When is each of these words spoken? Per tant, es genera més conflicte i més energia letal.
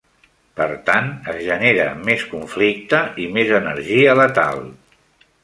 Per 0.59 0.65
tant, 0.87 1.11
es 1.33 1.37
genera 1.47 1.85
més 2.07 2.23
conflicte 2.31 3.03
i 3.25 3.29
més 3.37 3.53
energia 3.61 4.19
letal. 4.23 4.67